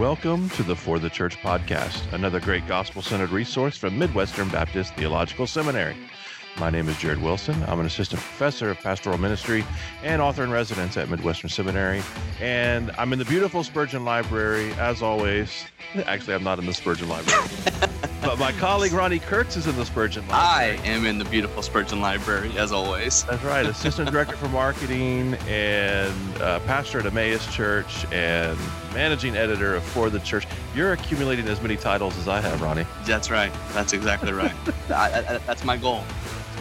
[0.00, 4.94] Welcome to the For the Church podcast, another great gospel centered resource from Midwestern Baptist
[4.94, 5.94] Theological Seminary.
[6.58, 7.62] My name is Jared Wilson.
[7.64, 9.62] I'm an assistant professor of pastoral ministry
[10.02, 12.02] and author in residence at Midwestern Seminary.
[12.40, 15.66] And I'm in the beautiful Spurgeon Library, as always.
[16.06, 17.46] Actually, I'm not in the Spurgeon Library.
[18.22, 20.78] but my colleague Ronni Kurtz is in the Spurgeon Library.
[20.78, 23.24] I am in the beautiful Spurgeon Library, as always.
[23.24, 28.58] That's right, assistant director for marketing and uh, pastor at Emmaus Church and
[28.94, 30.46] managing editor of For the Church.
[30.74, 32.86] You're accumulating as many titles as I have, Ronnie.
[33.04, 33.52] That's right.
[33.72, 34.54] That's exactly right.
[34.90, 36.04] I, I, that's my goal.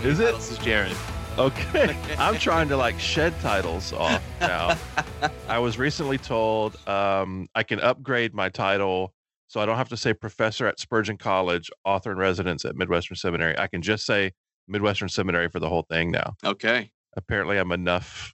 [0.03, 0.33] Is it?
[0.35, 0.95] This is Jared.
[1.37, 1.97] Okay.
[2.17, 4.77] I'm trying to like shed titles off now.
[5.47, 9.13] I was recently told um, I can upgrade my title
[9.49, 13.15] so I don't have to say professor at Spurgeon College, author in residence at Midwestern
[13.17, 13.57] Seminary.
[13.57, 14.31] I can just say
[14.67, 16.35] Midwestern Seminary for the whole thing now.
[16.45, 16.91] Okay.
[17.17, 18.31] Apparently, I'm enough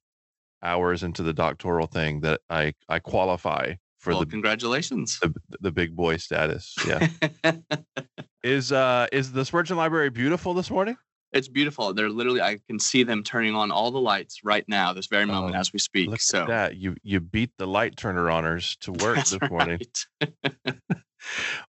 [0.62, 5.18] hours into the doctoral thing that I, I qualify for well, the, congratulations.
[5.22, 6.76] the the big boy status.
[6.86, 7.08] Yeah.
[8.44, 10.98] is uh is the Spurgeon Library beautiful this morning?
[11.36, 11.94] it's beautiful.
[11.94, 15.26] They're literally, I can see them turning on all the lights right now, this very
[15.26, 16.10] moment Oh, as we speak.
[16.10, 16.78] Look so at that.
[16.78, 19.80] You you beat the light turner honors to work this morning.
[20.22, 20.75] right.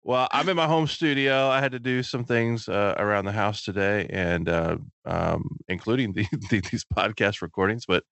[0.07, 1.47] Well, I'm in my home studio.
[1.47, 6.13] I had to do some things uh, around the house today, and uh, um, including
[6.13, 7.85] the, the, these podcast recordings.
[7.87, 8.03] But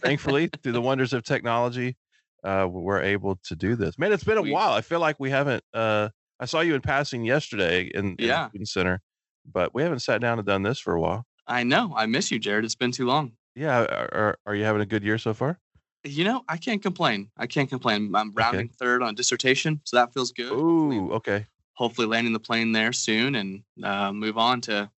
[0.00, 1.96] thankfully, through the wonders of technology,
[2.44, 3.98] uh, we're able to do this.
[3.98, 4.70] Man, it's been a We- while.
[4.72, 5.64] I feel like we haven't.
[5.74, 8.48] Uh, I saw you in passing yesterday in, in the Yeah.
[8.48, 9.00] student center,
[9.44, 11.24] but we haven't sat down and done this for a while.
[11.48, 11.92] I know.
[11.96, 12.64] I miss you, Jared.
[12.64, 13.32] It's been too long.
[13.56, 15.58] Yeah, are, are, are you having a good year so far?
[16.04, 17.30] You know, I can't complain.
[17.36, 18.14] I can't complain.
[18.14, 20.48] I'm rounding third on a dissertation, so that feels good.
[20.48, 21.46] Hopefully- Ooh, okay.
[21.74, 24.90] hopefully landing the plane there soon and uh, move on to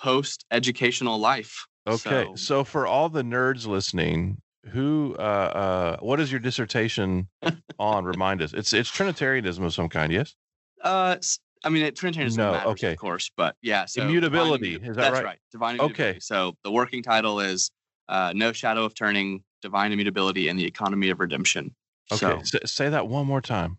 [0.00, 1.66] post educational life.
[1.86, 7.28] Okay, So, so for all the nerds listening, who, uh, uh, what is your dissertation
[7.78, 8.04] on?
[8.04, 8.52] Remind us.
[8.52, 10.34] It's it's Trinitarianism of some kind, yes.
[10.82, 11.16] uh,
[11.64, 12.92] I mean, it Trinitarianism No, matters, okay.
[12.92, 13.84] of course, but yeah.
[13.86, 15.38] So Immutability, immu- is that That's right?
[15.50, 16.18] Divine Okay.
[16.20, 17.70] So the working title is
[18.08, 21.74] uh, "No Shadow of Turning: Divine Immutability and the Economy of Redemption."
[22.12, 23.78] Okay, So s- say that one more time.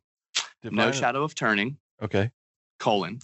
[0.64, 2.32] no shadow of turning: Okay.
[2.80, 3.20] colon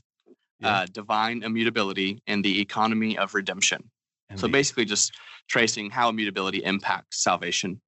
[0.60, 0.68] Yeah.
[0.82, 3.92] uh, divine immutability and the economy of redemption.
[4.30, 5.14] and so the- basically, just
[5.48, 7.82] tracing how immutability impacts salvation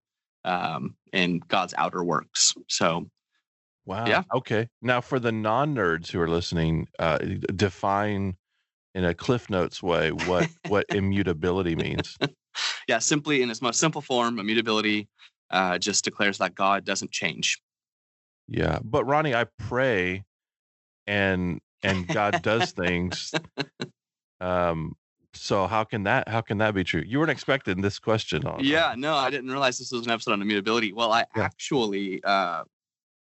[0.46, 2.54] um, in God's outer works.
[2.68, 3.10] So
[3.86, 4.06] wow.
[4.06, 4.24] yeah.
[4.34, 4.68] Okay.
[4.82, 8.38] Now, for the non-nerds who are listening, uh, define
[8.94, 12.18] in a Cliff Notes way what what immutability means.
[12.88, 15.08] Yeah, simply in its most simple form, immutability
[15.52, 17.62] uh, just declares that God doesn't change.
[18.48, 20.24] Yeah, but Ronni, I pray,
[21.06, 23.34] and and God does things.
[24.40, 24.96] Um,
[25.34, 27.04] so how can that how can that be true?
[27.06, 28.64] You weren't expecting this question on.
[28.64, 30.94] Yeah, no, I didn't realize this was an episode on immutability.
[30.94, 31.44] Well, I Yeah.
[31.46, 32.64] actually, uh,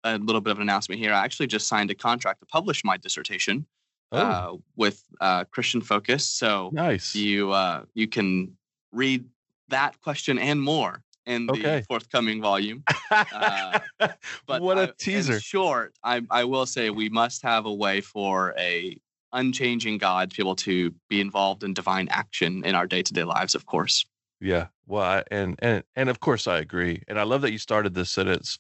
[0.04, 1.12] a little bit of an announcement here.
[1.12, 3.66] I actually just signed a contract to publish my dissertation
[4.12, 6.25] Oh, uh, with uh, Christian Focus.
[6.28, 7.15] So nice.
[7.15, 8.56] you uh, you can
[8.92, 9.25] read
[9.70, 11.84] that question and more in the Okay.
[11.88, 12.84] forthcoming volume.
[13.10, 13.81] uh,
[14.47, 15.41] But what I- a in teaser!
[15.41, 18.98] short, I, I will say we must have a way for a
[19.32, 23.12] unchanging God to be able to be involved in divine action in our day to
[23.12, 23.54] day lives.
[23.54, 24.04] Of course.
[24.41, 24.69] Yeah.
[24.86, 27.94] Well, I, and and and of course I agree, and I love that you started
[27.94, 28.59] this sentence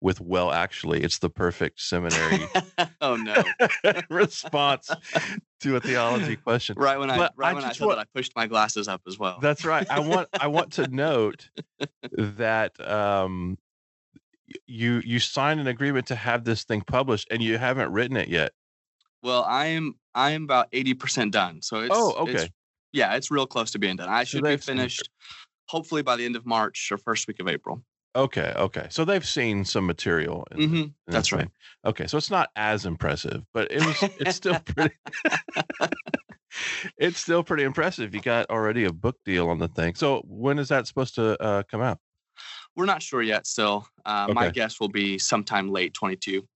[0.00, 2.40] with "well." Actually, it's the perfect seminary
[3.00, 3.42] oh no!
[4.10, 4.90] response
[5.60, 6.76] to a theology question.
[6.78, 8.88] Right when I But right I when I said want- that, I pushed my glasses
[8.88, 9.38] up as well.
[9.40, 9.86] That's right.
[9.90, 11.48] I want I want to note
[12.12, 13.58] that um
[14.66, 18.28] you you signed an agreement to have this thing published and you haven't written it
[18.28, 18.52] yet.
[19.22, 21.62] well, I am I am about eighty percent done.
[21.62, 22.52] So it's Oh, it's- okay.
[22.92, 24.08] yeah, it's real close to being done.
[24.08, 24.64] I So should be seen it.
[24.64, 25.08] finished
[25.68, 27.84] hopefully by the end of March or first week of April.
[28.16, 28.86] Okay, okay.
[28.90, 30.46] So they've seen some material.
[30.52, 31.40] in- hmm in That's right.
[31.40, 31.50] thing.
[31.84, 34.94] Okay, so it's not as impressive, but it was it's still pretty
[36.98, 38.14] it's still pretty impressive.
[38.14, 39.94] You got already a book deal on the thing.
[39.94, 41.98] So when is that supposed to uh, come out?
[42.76, 43.46] We're not sure yet.
[43.46, 46.46] Still, uh, my guess will be sometime late twenty two.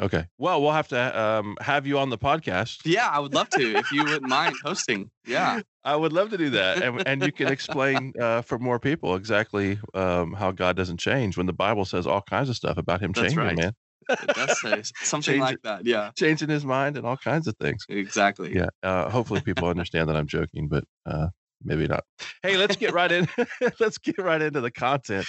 [0.00, 0.26] Okay.
[0.38, 2.80] Well, we'll have to um, have you on the podcast.
[2.84, 5.10] Yeah, I would love to if you wouldn't mind hosting.
[5.26, 5.60] Yeah.
[5.84, 9.14] I would love to do that, and and you can explain uh, for more people
[9.14, 13.00] exactly um, how God doesn't change when the Bible says all kinds of stuff about
[13.00, 13.56] Him That's changing, right.
[13.56, 13.72] man,
[14.10, 15.86] It does say something Change like that.
[15.86, 17.84] Yeah, changing His mind and all kinds of things.
[17.88, 18.52] exactly.
[18.54, 18.68] Yeah.
[18.82, 21.28] Uh, hopefully, people understand that I'm joking, but uh,
[21.62, 22.02] maybe not.
[22.42, 23.28] Hey, let's get right in.
[23.80, 25.26] let's get right into the content.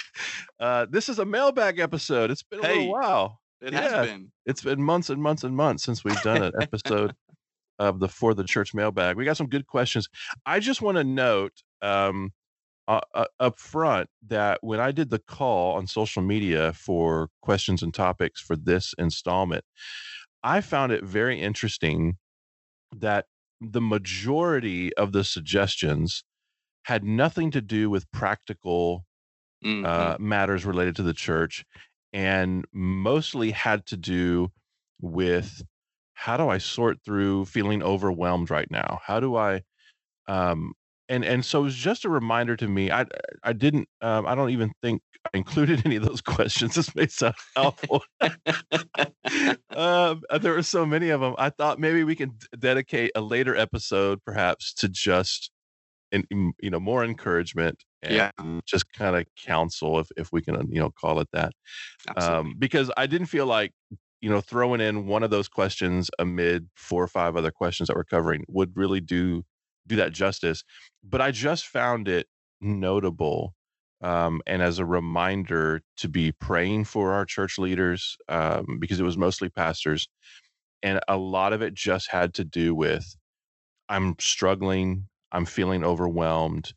[0.58, 2.32] Uh, this is a mailbag episode.
[2.32, 2.78] It's been a Hey.
[2.80, 3.38] little while.
[3.60, 3.80] It Yeah.
[3.80, 4.32] has been.
[4.46, 7.14] It's been months and months and months since we've done an episode
[7.78, 9.16] of the For the Church mailbag.
[9.16, 10.08] We got some good questions.
[10.46, 12.32] I just want to note um,
[12.88, 17.82] uh, uh, up front that when I did the call on social media for questions
[17.82, 19.64] and topics for this installment,
[20.42, 22.18] I found it very interesting
[22.96, 23.26] that
[23.60, 26.24] the majority of the suggestions
[26.84, 29.04] had nothing to do with practical
[29.64, 29.84] Mhm.
[29.86, 31.64] uh, matters related to the church
[32.12, 34.50] and mostly had to do
[35.00, 35.62] with
[36.14, 39.00] how do I sort through feeling overwhelmed right now?
[39.04, 39.62] How do I
[40.28, 40.72] um
[41.08, 42.90] and and so it was just a reminder to me.
[42.90, 43.06] I
[43.42, 46.74] I didn't um I don't even think I included any of those questions.
[46.74, 48.02] This may sound helpful.
[48.20, 51.34] um, uh, there were so many of them.
[51.38, 55.50] I thought maybe we can dedicate a later episode, perhaps, to just
[56.12, 58.30] and you know more encouragement and Yeah.
[58.66, 61.52] just kind of counsel, if if we can uh, you know call it that.
[62.08, 62.38] Absolutely.
[62.38, 63.72] Um, because I didn't feel like
[64.20, 67.96] you know throwing in one of those questions amid four or five other questions that
[67.96, 69.44] we're covering would really do
[69.86, 70.64] do that justice.
[71.02, 72.26] But I just found it
[72.60, 73.54] notable
[74.00, 79.04] um, and as a reminder to be praying for our church leaders um, because it
[79.04, 80.08] was mostly pastors
[80.82, 83.16] and a lot of it just had to do with
[83.88, 86.72] i'm struggling i'm feeling overwhelmed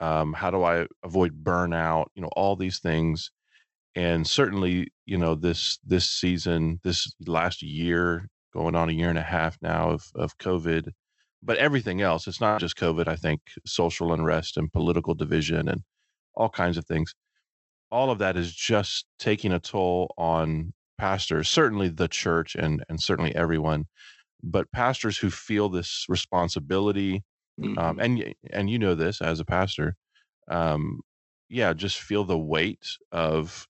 [0.00, 3.30] um, how do i avoid burnout you know all these things.
[3.94, 9.18] And certainly you know this this season this last year going on a year and
[9.18, 10.90] a half now of of covid
[11.42, 15.82] but everything else it's not just covid i think social unrest and political division and
[16.34, 17.14] all kinds of things.
[17.90, 23.00] All of that is just taking a toll on pastors certainly the church and and
[23.02, 23.84] certainly everyone
[24.42, 27.22] but pastors who feel this responsibility
[27.76, 28.00] um, Mhm.
[28.00, 29.96] and and you know this as a pastor
[30.48, 31.00] um,
[31.48, 33.66] yeah just feel the weight of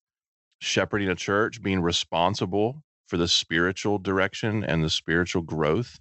[0.61, 6.01] shepherding a church being responsible for the spiritual direction and the spiritual growth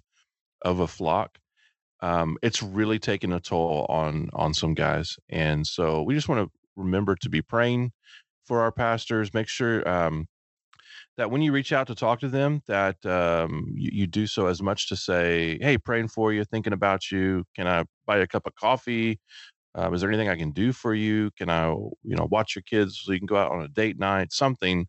[0.62, 1.38] of a flock
[2.00, 6.46] um, it's really taking a toll on on some guys and so we just want
[6.46, 7.92] to remember to be praying
[8.46, 10.26] for our pastors make sure um,
[11.16, 14.46] that when you reach out to talk to them that um, you, you do so
[14.46, 17.44] as much to say hey praying for you thinking about you.
[17.54, 19.18] Can i buy you a cup of coffee?
[19.74, 21.30] Um, is there anything i can do for you?
[21.38, 23.98] Can i you know watch your kids so you can go out on a date
[23.98, 24.32] night?
[24.32, 24.86] Something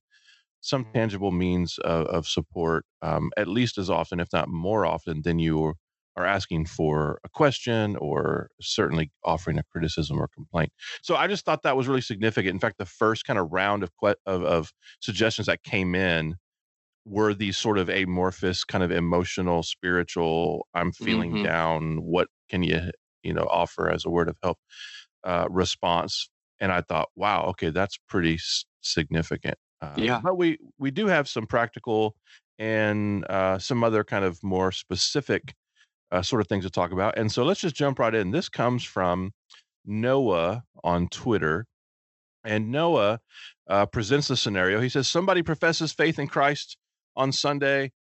[0.62, 5.21] some tangible means of, of support um, at least as often if not more often
[5.21, 5.74] than you
[6.17, 10.71] are asking for a question or certainly offering a criticism or complaint
[11.01, 13.83] so i just thought that was really significant in fact the first kind of round
[13.83, 16.35] of que- of, of suggestions that came in
[17.05, 21.43] were these sort of amorphous kind of emotional spiritual i'm feeling Mhm.
[21.43, 22.91] down what can you
[23.23, 24.57] you know offer as a word of help
[25.23, 26.29] uh, response
[26.59, 30.19] and i thought wow okay that's pretty s- significant uh, Yeah.
[30.23, 32.15] but we we do have some practical
[32.59, 35.53] and uh, some other kind of more specific
[36.12, 38.50] uh, sort of things to talk about and so let's just jump right in this
[38.50, 39.31] comes from
[39.86, 41.65] noah on twitter
[42.48, 43.19] and Noah
[43.69, 44.80] uh, presents the scenario.
[44.80, 46.77] He says, Somebody professes faith in Christ
[47.15, 47.92] on Sunday.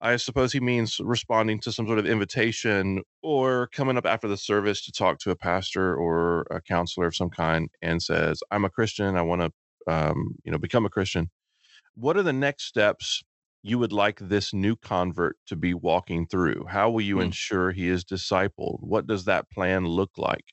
[0.00, 4.36] I suppose he means responding to some sort of invitation or coming up after the
[4.36, 8.64] service to talk to a pastor or a counselor of some kind and says, I'm
[8.64, 9.16] a Christian.
[9.16, 11.30] I want to, um, you know, become a Christian.
[11.94, 13.22] What are the next steps
[13.62, 16.66] you would like this new convert to be walking through?
[16.68, 17.22] How will you Hmm.
[17.22, 18.78] ensure he is discipled?
[18.80, 20.44] What does that plan look like?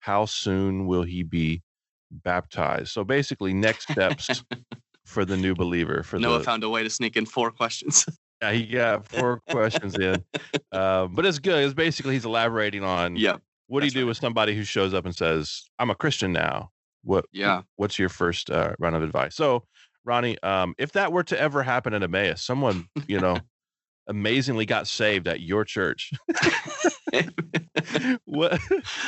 [0.00, 1.62] How soon will he be
[2.10, 2.88] baptized?
[2.88, 4.44] So basically, next steps
[5.06, 6.02] for the new believer.
[6.02, 8.04] For Noah the found a way to sneak in four questions.
[8.42, 10.24] yeah, he got four questions in,
[10.72, 11.64] um, but it's good.
[11.64, 13.36] It's basically he's elaborating on yeah.
[13.66, 14.08] what do you do right.
[14.08, 16.70] with somebody who shows up and says, "I'm a Christian now."
[17.04, 17.62] What Yeah.
[17.76, 19.34] what's your first uh, round of advice?
[19.34, 19.64] So,
[20.06, 23.38] Ronni, um, if that were to ever happen in Emmaus, someone you know
[24.06, 26.12] amazingly got saved at your church.
[28.24, 28.60] what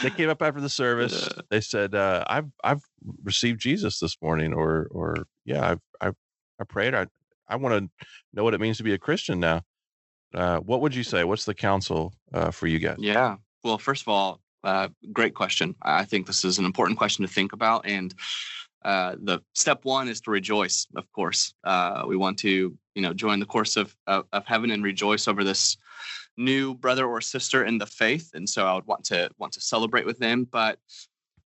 [0.02, 1.26] they came up after the service.
[1.26, 1.42] Uh.
[1.50, 2.82] They said, uh, "I've I've
[3.22, 6.14] received Jesus this morning," or or yeah, I've I've
[6.60, 6.94] I prayed.
[6.94, 7.06] I
[7.48, 9.62] I want to know what it means to be a Christian now.
[10.34, 11.24] Uh, what would you say?
[11.24, 12.96] What's the counsel uh, for you guys?
[12.98, 13.36] Yeah.
[13.62, 15.74] Well, first of all, uh, great question.
[15.82, 17.86] I I think this is an important question to think about.
[17.86, 18.14] And
[18.84, 21.54] uh, the step one is to rejoice, of course.
[21.64, 25.26] Uh, we want to, you know, join the course of, of, of heaven and rejoice
[25.26, 25.76] over this
[26.36, 28.30] new brother or sister in the faith.
[28.34, 30.44] And so I would want to want to celebrate with them.
[30.50, 30.78] But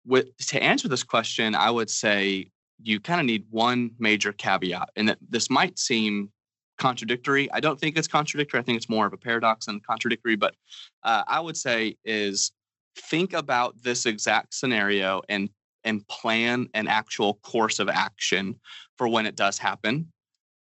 [0.06, 2.50] with, to answer this question, I would say
[2.82, 6.30] you kind of need one major caveat, and that this might seem
[6.78, 7.50] contradictory.
[7.52, 8.60] I don't think it's contradictory.
[8.60, 10.36] I think it's more of a paradox than contradictory.
[10.36, 10.54] But
[11.02, 12.52] uh, I would say is
[12.96, 15.50] think about this exact scenario and
[15.84, 18.58] and plan an actual course of action
[18.96, 20.12] for when it does happen.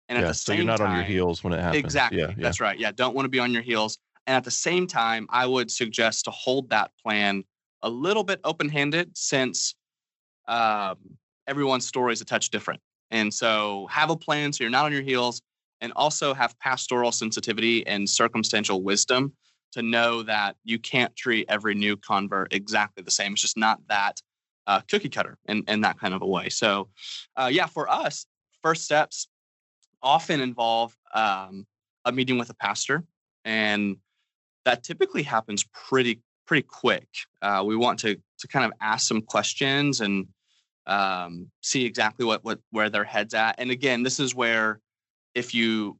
[0.07, 1.84] And at yeah, the so same you're not time, on your heels when it happens.
[1.84, 2.19] Exactly.
[2.19, 2.34] Yeah, yeah.
[2.38, 2.77] That's right.
[2.77, 2.91] Yeah.
[2.91, 3.98] Don't want to be on your heels.
[4.27, 7.43] And at the same time, I would suggest to hold that plan
[7.81, 9.75] a little bit open handed since
[10.48, 10.98] um,
[11.48, 12.81] everyone's story is a touch different.
[13.12, 15.41] And so have a plan so you're not on your heels
[15.81, 19.34] and also have pastoral sensitivity and circumstantial wisdom
[19.74, 23.34] to know that you can't treat every new convert exactly the same.
[23.34, 24.22] It's just not that
[24.67, 26.50] uh, cookie cutter in, in that kind of a way.
[26.50, 26.89] So,
[27.36, 28.25] uh, yeah, for us,
[28.62, 29.27] first steps
[30.01, 31.65] often involve um,
[32.05, 33.03] a meeting with a pastor,
[33.43, 33.98] and
[34.65, 37.07] that typically happens pretty pretty quick.
[37.41, 40.27] Uh, we want to to kind of ask some questions and
[40.88, 43.55] um, see exactly what what where their heads at.
[43.57, 44.79] And again, this is where
[45.34, 45.98] if you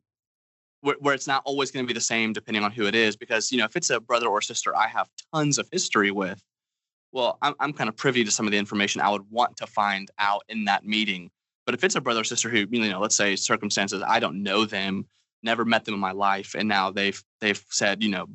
[0.81, 3.15] where, where it's not always going to be the same depending on who it is,
[3.15, 6.41] because you know if it's a brother or sister I have tons of history with,
[7.15, 9.67] well, I'm I'm kind of privy to some of the information I would want to
[9.67, 11.31] find out in that meeting.
[11.65, 14.43] But if it's a brother or sister who you know, let's say circumstances I don't
[14.43, 15.05] know them,
[15.41, 18.27] never met them in my life, and now they've they've said, you know,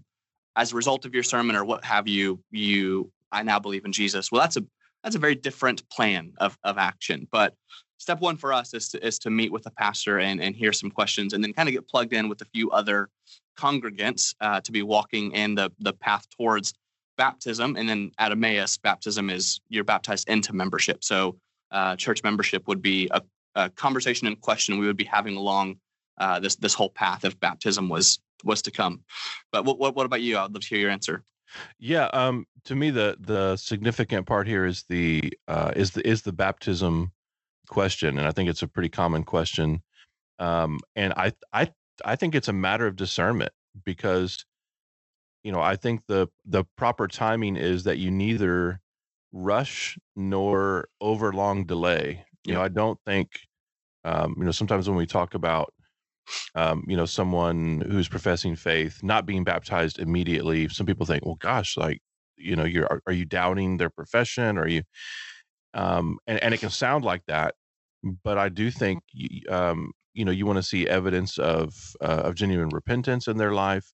[0.56, 3.92] as a result of your sermon or what have you, you I now believe in
[3.92, 4.32] Jesus.
[4.32, 4.64] Well, that's a
[5.04, 7.28] that's a very different plan of, of action.
[7.30, 7.54] But
[7.98, 10.72] step one for us is to, is to meet with the pastor and, and hear
[10.72, 13.08] some questions and then kind of get plugged in with a few other
[13.58, 16.74] congregants uh, to be walking in the, the path towards
[17.16, 17.76] baptism.
[17.76, 21.04] And then at Emmaus, baptism is you're baptized into membership.
[21.04, 21.36] So
[21.70, 23.22] uh, church membership would be a,
[23.54, 25.76] a, conversation and question we would be having along
[26.18, 29.00] uh, this this whole path if baptism was was to come.
[29.52, 30.38] But what, what, what about you?
[30.38, 31.22] I'd love to hear your answer.
[31.78, 36.22] Yeah, um, to me the the significant part here is the uh, is the is
[36.22, 37.12] the baptism
[37.68, 39.82] question, and I think it's a pretty common question.
[40.38, 41.70] Um, and I I
[42.04, 43.52] I think it's a matter of discernment
[43.84, 44.44] because
[45.42, 48.80] you know I think the the proper timing is that you neither
[49.32, 52.24] rush nor overlong delay.
[52.44, 53.28] You know, I don't think
[54.04, 55.72] um, you know sometimes when we talk about
[56.54, 61.36] um, you know, someone who's professing faith not being baptized immediately, some people think, well,
[61.36, 62.00] gosh, like,
[62.36, 64.58] you know, you're are, are you doubting their profession?
[64.58, 64.82] Are you?
[65.74, 67.54] Um, and and it can sound like that,
[68.24, 69.02] but I do think,
[69.48, 73.52] um, you know, you want to see evidence of uh, of genuine repentance in their
[73.52, 73.92] life,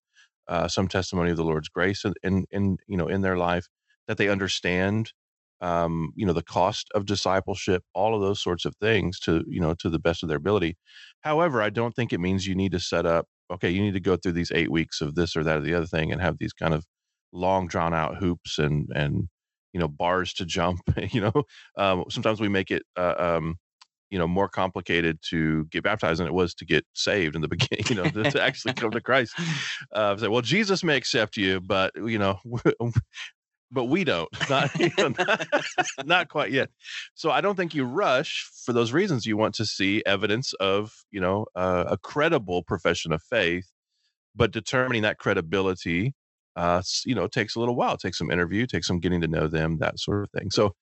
[0.49, 3.69] uh, some testimony of the Lord's grace in, in in you know in their life,
[4.09, 5.13] that they understand
[5.61, 9.61] um, you know, the cost of discipleship, all of those sorts of things to, you
[9.61, 10.77] know, to the best of their ability.
[11.23, 14.01] However, I don't think it means you need to set up, okay, you need to
[14.01, 16.37] go through these eight weeks of this or that or the other thing and have
[16.39, 16.85] these kind of
[17.33, 19.29] long drawn out hoops and, and,
[19.73, 21.33] you know, bars to jump, you know,
[21.79, 23.57] um, sometimes we make it, uh, um,
[24.11, 27.49] you know, more complicated to get baptized than it was to get saved in the
[27.57, 29.35] beginning, you know, to, actually come to Christ.
[29.93, 32.39] Uh, say, well, Jesus may accept you, but you know,
[33.71, 34.29] but we don't.
[34.51, 35.47] Not, you know, not,
[36.05, 36.71] not, quite yet.
[37.15, 39.27] So i don't think you rush for those reasons.
[39.27, 43.71] You want to see evidence of you know uh, a credible profession of faith
[44.37, 46.15] but determining that credibility
[46.55, 47.95] uh, you know takes a little while.
[47.95, 50.51] It takes some interview takes some getting to know them that sort of thing.
[50.51, 50.75] So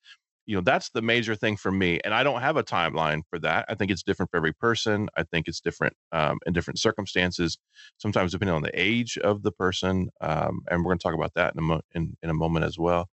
[0.45, 3.39] you know that's the major thing for me and i don't have a timeline for
[3.39, 6.79] that i think it's different for every person i think it's different um, in different
[6.79, 7.57] circumstances
[7.97, 11.33] sometimes depending on the age of the person um, and we're going to talk about
[11.33, 13.07] that in a, mo- in, in a moment as well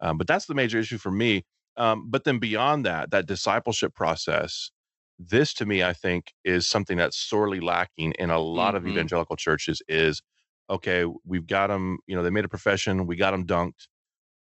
[0.00, 1.44] um, but that's the major issue for me
[1.76, 4.70] um, but then beyond that that discipleship process
[5.18, 8.86] this to me i think is something that's sorely lacking in a lot mm-hmm.
[8.86, 10.20] of evangelical churches is
[10.68, 13.86] okay we've got them you know they made a profession we got them dunked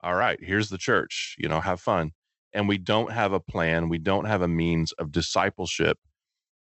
[0.03, 2.11] all right here's the church you know have fun
[2.55, 5.99] and we don't have a plan, we don't have a means of discipleship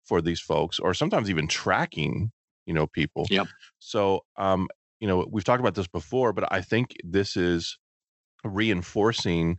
[0.04, 2.30] for these folks, or sometimes even tracking,
[2.66, 3.26] you know, people.
[3.30, 3.48] Yep.
[3.78, 4.68] So, um,
[5.00, 7.78] you know, we've talked about this before, but I think this is
[8.44, 9.58] reinforcing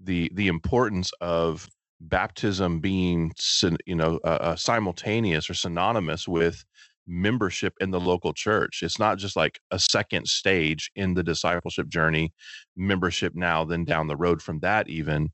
[0.00, 1.68] the the importance of
[2.00, 3.32] baptism being,
[3.86, 6.64] you know, uh, simultaneous or synonymous with
[7.06, 8.80] membership in the local church.
[8.82, 12.32] It's not just like a second stage in the discipleship journey,
[12.76, 15.30] membership now, then down the road from that, even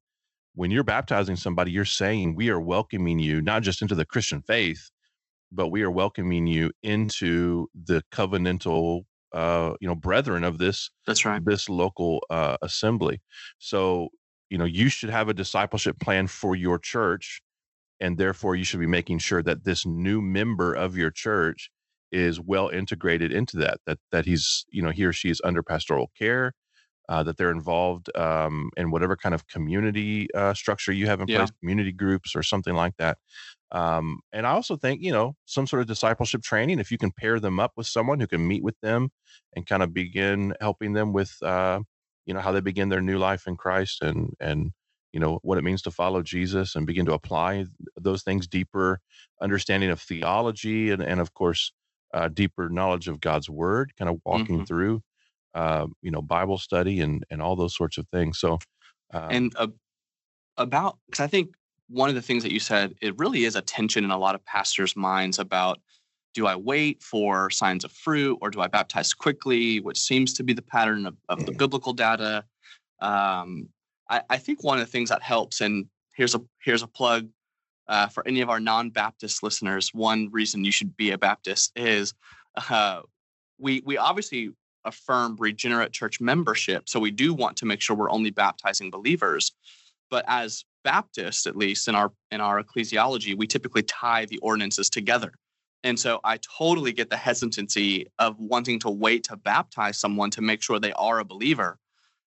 [0.59, 4.43] when you're baptizing somebody, you're saying we are welcoming you not just into the Christian
[4.43, 4.91] faith,
[5.53, 11.25] but we are welcoming you into the covenantal uh you know brethren of this that's
[11.27, 11.45] right.
[11.45, 13.21] this local uh assembly.
[13.59, 14.09] So
[14.51, 17.41] you know you should have a discipleship plan for your church
[18.01, 21.71] and therefore you should be making sure that this new member of your church
[22.11, 25.63] is well integrated into that that that he's you know he or she is under
[25.63, 26.53] pastoral care
[27.09, 31.29] uh, that they're involved um, in whatever kind of community uh, structure you have in
[31.29, 31.39] yeah.
[31.39, 33.19] place, community groups or something like that.
[33.73, 37.11] Um, and I also think, you know, some sort of discipleship training, if you can
[37.11, 39.11] pair them up with someone who can meet with them
[39.55, 41.81] and kind of begin helping them with, uh,
[42.27, 44.73] you know, how they begin their new life in Christ and, and,
[45.13, 49.01] you know, what it means to follow Jesus and begin to apply those things, deeper
[49.41, 51.73] understanding of theology and, and of course,
[52.15, 54.65] uh, deeper knowledge of God's word, kind of walking mm-hmm.
[54.65, 55.03] through
[55.55, 58.39] uh, you know, Bible study and and all those sorts of things.
[58.39, 58.59] So,
[59.13, 59.71] um, and a
[60.57, 61.51] about because I think
[61.89, 64.35] one of the things that you said, it really is a tension in a lot
[64.35, 65.81] of pastors' minds about
[66.35, 70.45] do I wait for signs of fruit or do I baptize quickly, which seems to
[70.45, 72.45] be the pattern of, of the biblical data.
[73.01, 73.71] Um,
[74.11, 77.29] I, I, think one of the things that helps, and here's a here's a plug
[77.89, 79.95] uh, for any of our non-Baptist listeners.
[79.95, 82.15] One reason you should be a Baptist is
[82.69, 83.01] uh,
[83.59, 84.51] we we obviously
[84.89, 89.53] affirm regenerate church membership, so we do want to make sure we're only baptizing believers.
[90.11, 94.89] But as Baptists, at least in our in our ecclesiology, we typically tie the ordinances
[94.89, 95.33] together.
[95.85, 100.41] And so I totally get the hesitancy of wanting to wait to baptize someone to
[100.41, 101.79] make sure they are a believer.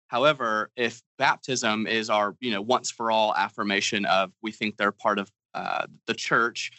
[0.08, 4.92] However, if baptism is our, you know, once for all affirmation of we think they're
[4.92, 6.70] part of uh, the church,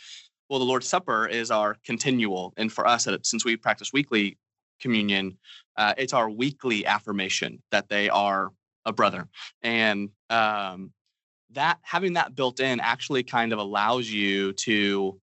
[0.50, 2.54] well, the Lord's Supper is our continual.
[2.58, 4.38] And for us, since we practice weekly
[4.82, 5.38] communion,
[5.80, 8.52] uh, it's our weekly affirmation that they are
[8.86, 9.28] a brother.
[9.64, 10.92] And um,
[11.52, 15.20] that having that built in actually kind of allows you to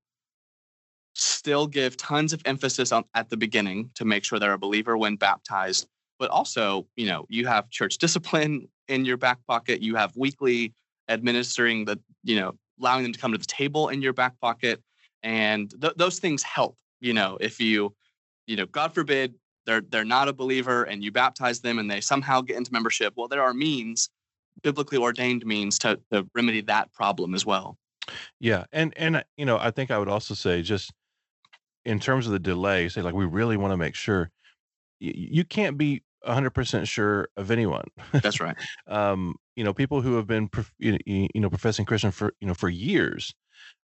[1.15, 4.99] still give tons of emphasis on at the beginning to make sure they're a believer
[4.99, 5.87] when baptized
[6.19, 10.75] but also you know you have church discipline in your back pocket you have weekly
[11.09, 14.83] administering the you know allowing them to come to the table in your back pocket
[15.23, 17.95] and th- those things help you know if you
[18.47, 19.33] you know god forbid
[19.67, 23.13] they're they're not a believer and you baptize them and they somehow get into membership
[23.17, 24.09] well there are means
[24.63, 27.77] biblically ordained means to, to remedy that problem as well.
[28.41, 30.93] Yeah and and you know i think i would also say just
[31.85, 34.31] in terms of the delay say like we really want to make sure
[35.01, 37.87] y- you can't be 100% sure of anyone.
[38.13, 38.57] That's right.
[38.89, 42.69] Um you know people who have been you know professing christian for you know for
[42.69, 43.35] years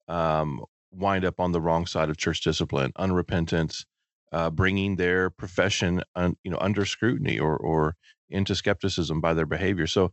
[0.08, 3.84] um wind up on the wrong side of church discipline unrepentant
[4.32, 7.96] uh, bringing their profession un, you know under scrutiny or or
[8.30, 9.86] into skepticism by their behavior.
[9.86, 10.12] So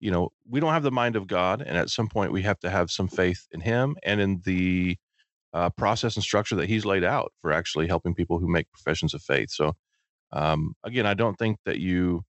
[0.00, 2.58] you know we don't have the mind of god and at some point we have
[2.60, 4.96] to have some faith in him and in the
[5.54, 9.14] uh, process and structure that he's laid out for actually helping people who make professions
[9.14, 9.50] of faith.
[9.50, 9.74] So
[10.32, 12.22] um, again i don't think that you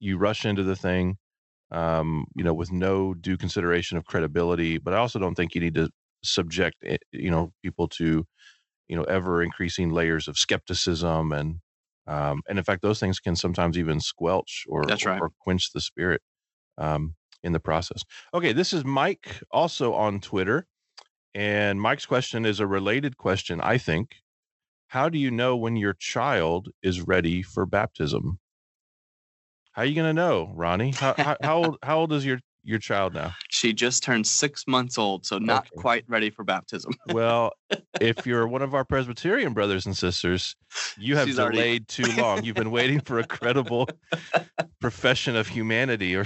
[0.00, 1.16] you rush into the thing
[1.72, 5.60] um, you know with no due consideration of credibility but i also don't think you
[5.60, 5.90] need to
[6.24, 8.24] subject eh, you know people to
[8.90, 11.60] you know ever increasing layers of skepticism and
[12.08, 15.20] um, and in fact those things can sometimes even squelch or, That's right.
[15.20, 16.20] or quench the spirit
[16.76, 18.02] um, in the process.
[18.34, 20.66] Okay, this is Mike also on Twitter.
[21.32, 24.16] And Mike's question is a related question, I think.
[24.88, 28.40] How do you know when your child is ready for baptism?
[29.72, 30.92] How are you going to know, Ronni?
[30.96, 33.34] How, how, how, old, how old is your your child now?
[33.60, 35.76] She just turned six months old, so not okay.
[35.76, 36.94] quite ready for baptism.
[37.12, 37.52] well,
[38.00, 40.56] if you're one of our Presbyterian brothers and sisters,
[40.96, 41.80] you have She's delayed already...
[41.80, 42.42] too long.
[42.42, 43.86] You've been waiting for a credible
[44.80, 46.24] profession of humanity, or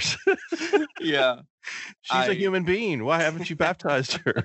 [1.00, 1.40] yeah,
[2.02, 2.26] she's I...
[2.26, 3.04] a human being.
[3.04, 4.44] Why haven't you baptized her?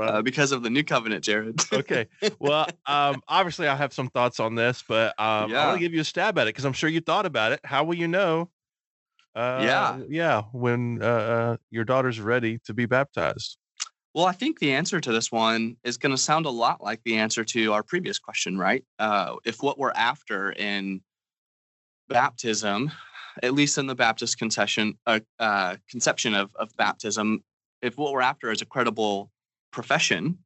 [0.00, 1.60] uh, because of the new covenant, Jared.
[1.72, 2.06] okay.
[2.38, 5.64] Well, um, obviously, I have some thoughts on this, but um, yeah.
[5.64, 7.50] I want to give you a stab at it because I'm sure you thought about
[7.50, 7.58] it.
[7.64, 8.50] How will you know?
[9.34, 10.42] Uh, yeah, yeah.
[10.52, 13.58] When uh, uh, your daughter's ready to be baptized.
[14.12, 17.00] Well, I think the answer to this one is going to sound a lot like
[17.04, 18.84] the answer to our previous question, right?
[18.98, 21.00] Uh, if what we're after in
[22.08, 22.90] baptism,
[23.42, 27.44] at least in the Baptist concession, uh, uh, conception of, of baptism,
[27.82, 29.30] if what we're after is a credible
[29.70, 30.38] profession,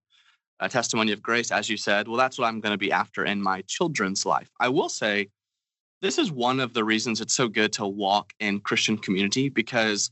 [0.61, 3.25] a testimony of grace, as you said, well, that's what I'm going to be after
[3.25, 4.51] in my children's life.
[4.61, 5.31] I will say
[6.03, 10.11] this is one of the reasons it's so good to walk in Christian community because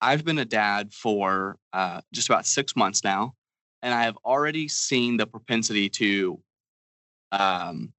[0.00, 3.34] I've been a dad for uh, just about six months now,
[3.82, 6.40] and I have already seen the propensity to,
[7.32, 7.92] um,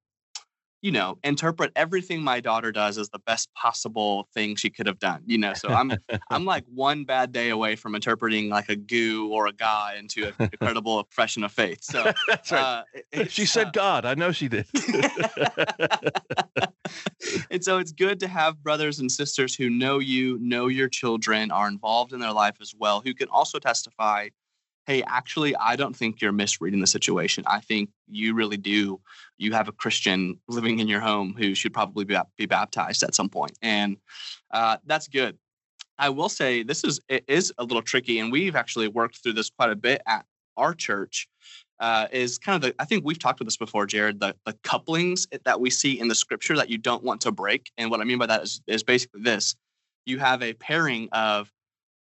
[0.86, 5.00] you know, interpret everything my daughter does as the best possible thing she could have
[5.00, 5.20] done.
[5.26, 5.90] You know, so I'm
[6.30, 10.32] I'm like one bad day away from interpreting like a goo or a guy into
[10.38, 11.82] a credible profession of faith.
[11.82, 12.04] So
[12.52, 12.52] right.
[12.52, 12.84] uh,
[13.26, 14.04] she said uh, God.
[14.04, 14.66] I know she did.
[17.50, 21.50] and so it's good to have brothers and sisters who know you, know your children,
[21.50, 24.28] are involved in their life as well, who can also testify
[24.86, 27.42] hey, actually, I don't think you're misreading the situation.
[27.46, 29.00] I think you really do.
[29.36, 33.14] You have a Christian living in your home who should probably be, be baptized at
[33.14, 33.96] some point, and
[34.52, 35.36] uh, that's good.
[35.98, 39.34] I will say this is it is a little tricky, and we've actually worked through
[39.34, 40.24] this quite a bit at
[40.56, 41.28] our church.
[41.78, 44.20] Uh, is kind of the I think we've talked about this before, Jared.
[44.20, 47.70] The the couplings that we see in the scripture that you don't want to break,
[47.76, 49.56] and what I mean by that is is basically this:
[50.06, 51.50] you have a pairing of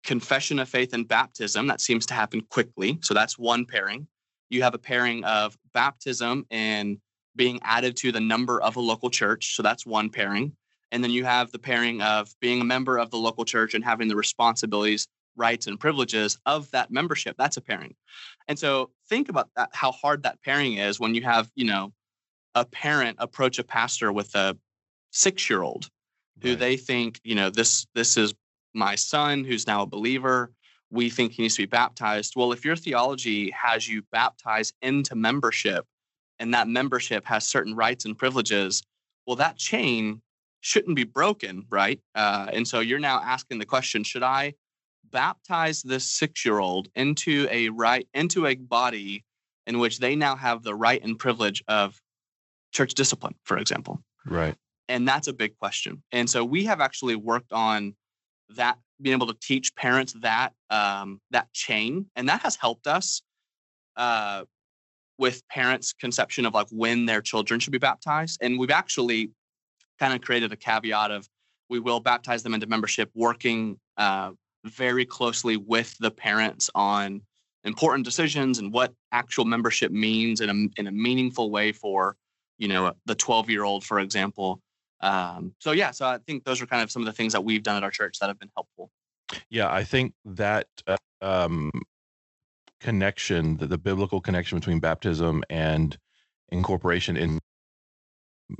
[0.03, 2.99] confession of faith and baptism that seems to happen quickly.
[3.01, 4.07] So that's one pairing.
[4.49, 6.97] You have a pairing of baptism and
[7.35, 9.55] being added to the number of a local church.
[9.55, 10.55] So that's one pairing.
[10.91, 13.83] And then you have the pairing of being a member of the local church and
[13.83, 17.35] having the responsibilities rights and privileges of that membership.
[17.37, 17.95] That's a pairing.
[18.47, 21.91] And so think about that, how hard that pairing is when you have, you know,
[22.55, 24.55] a parent approach a pastor with a
[25.11, 25.89] six year old
[26.41, 26.59] who right.
[26.59, 28.33] they think, you know, this this is
[28.73, 30.51] my son who's now a believer.
[30.89, 32.33] We think he needs to be baptized.
[32.35, 35.85] Well, if your theology has you baptized into membership
[36.39, 38.83] and that membership has certain rights and privileges,
[39.25, 40.21] well, that chain
[40.61, 41.99] shouldn't be broken, right?
[42.15, 44.53] Uh, and so you're now asking the question: Should I
[45.11, 49.23] baptize this six-year-old into a right into a body
[49.67, 52.01] in which they now have the right and privilege of
[52.71, 54.03] church discipline, for example?
[54.25, 54.55] Right.
[54.89, 56.03] And that's a big question.
[56.11, 57.95] And so we have actually worked on
[58.49, 63.21] that, being able to teach parents that um, that chain, and that has helped us.
[63.95, 64.43] Uh,
[65.19, 68.39] with parents' conception of like when their children should be baptized.
[68.41, 69.29] And we've actually
[69.99, 71.27] kind of created a caveat of
[71.69, 74.31] we will baptize them into membership, working uh,
[74.65, 77.21] very closely with the parents on
[77.63, 82.17] important decisions and what actual membership means in a in a meaningful way for
[82.57, 84.61] you know the 12 year old, for example.
[85.03, 87.43] Um, so yeah, so I think those are kind of some of the things that
[87.43, 88.89] we've done at our church that have been helpful.
[89.49, 91.71] Yeah, I think that uh, um,
[92.79, 95.97] connection, the, the biblical connection between baptism and
[96.49, 97.39] incorporation in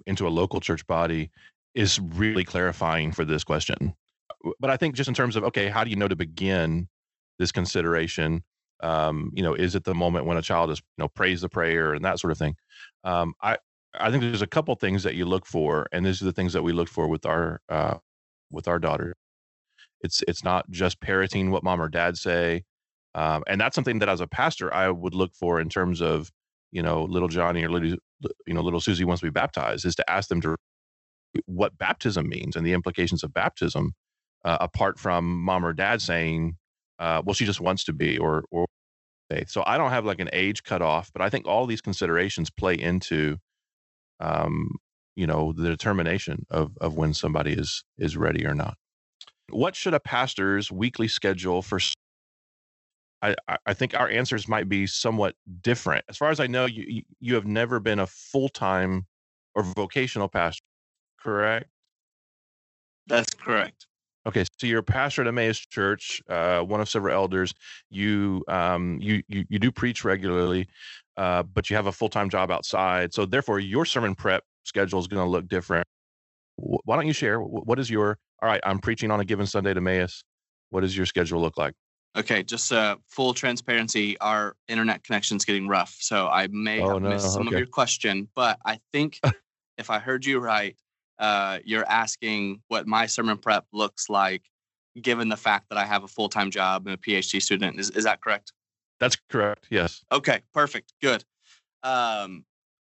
[0.05, 1.29] into a local church body
[1.75, 3.93] is really clarifying for this question.
[4.59, 6.89] But I think just in terms of okay, how do you know to begin
[7.39, 8.43] this consideration?
[8.81, 11.49] Um, you know, is it the moment when a child is you know prays the
[11.49, 12.55] prayer and that sort of thing?
[13.05, 13.57] Um, I
[13.99, 16.53] I think there's a couple things that you look for, and these are the things
[16.53, 17.97] that we look for with our uh,
[18.51, 19.15] with our daughter.
[20.01, 22.63] It's it's not just parroting what mom or dad say,
[23.15, 26.31] um, and that's something that as a pastor I would look for in terms of
[26.71, 27.97] you know little Johnny or little
[28.47, 30.55] you know little Susie wants to be baptized is to ask them to
[31.45, 33.93] what baptism means and the implications of baptism
[34.45, 36.57] uh, apart from mom or dad saying
[36.99, 38.65] uh, well she just wants to be or or
[39.29, 42.49] faith so i don't have like an age cutoff but i think all these considerations
[42.49, 43.37] play into
[44.23, 44.71] um,
[45.15, 48.77] you know the determination of of when somebody is is ready or not
[49.49, 51.79] what should a pastor's weekly schedule for
[53.23, 56.03] I, I think our answers might be somewhat different.
[56.09, 59.07] As far as I know, you you have never been a full time
[59.55, 60.63] or vocational pastor,
[61.21, 61.69] correct?
[63.07, 63.87] That's correct.
[64.25, 67.53] Okay, so you're a pastor at Emmaus Church, uh, one of several elders.
[67.89, 70.67] You um you you, you do preach regularly,
[71.17, 73.13] uh, but you have a full time job outside.
[73.13, 75.85] So therefore, your sermon prep schedule is going to look different.
[76.55, 77.39] Why don't you share?
[77.41, 78.61] What is your all right?
[78.63, 80.23] I'm preaching on a given Sunday at Emmaus.
[80.69, 81.73] What does your schedule look like?
[82.15, 86.93] Okay, just uh, full transparency, our internet connection is getting rough, so I may oh,
[86.93, 87.09] have no.
[87.09, 87.55] missed some okay.
[87.55, 89.19] of your question, but I think
[89.79, 90.75] if I heard you right,
[91.19, 94.43] uh, you're asking what my sermon prep looks like,
[95.01, 97.79] given the fact that I have a full time job and a PhD student.
[97.79, 98.53] Is is that correct?
[98.99, 99.67] That's correct.
[99.69, 100.03] Yes.
[100.11, 100.41] Okay.
[100.53, 100.93] Perfect.
[101.01, 101.23] Good.
[101.83, 102.45] Um,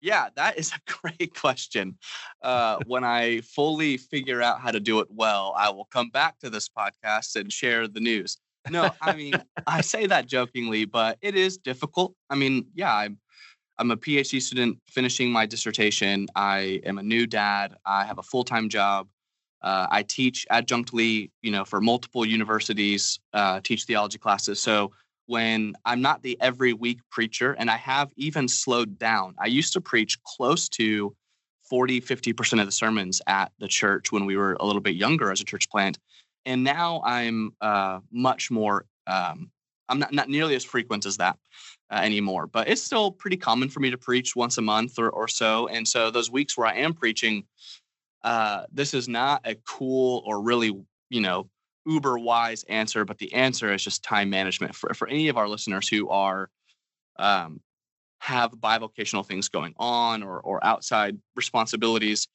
[0.01, 1.99] yeah, that is a great question.
[2.43, 6.39] Uh, when I fully figure out how to do it well, I will come back
[6.41, 8.39] to this podcast and share the news
[8.71, 9.35] no, I mean,
[9.67, 12.15] I say that jokingly, but it is difficult.
[12.31, 13.19] I mean, yeah, I'm
[13.79, 16.27] I'm a PhD student finishing my dissertation.
[16.35, 17.75] I am a new dad.
[17.85, 19.09] I have a full-time job.
[19.63, 24.61] Uh, I teach adjunctly, you know, for multiple universities, uh, teach theology classes.
[24.61, 24.93] So
[25.27, 29.73] when I'm not the every week preacher, and I have even slowed down, I used
[29.75, 31.15] to preach close to
[31.69, 35.31] 40, 50% of the sermons at the church when we were a little bit younger
[35.31, 35.99] as a church plant
[36.49, 38.87] and now I'm uh, much more.
[39.07, 39.51] Um,
[39.89, 41.37] I'm not, not nearly as frequent as that
[41.91, 45.11] uh, anymore, but it's still pretty common for me to preach once a month or,
[45.11, 45.69] or so.
[45.69, 47.45] And so those weeks where I am preaching,
[48.23, 50.73] uh, this is not a cool or really,
[51.11, 51.49] you know,
[51.87, 55.49] uber wise answer, but the answer is just time management for, for any of our
[55.49, 56.51] listeners who are
[57.19, 57.61] um,
[58.21, 62.29] have bivocational things going on or, or outside responsibilities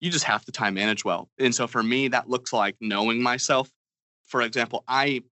[0.00, 1.28] you just have to time manage well.
[1.38, 3.70] And so for me, that looks like knowing myself.
[4.26, 5.22] For example, I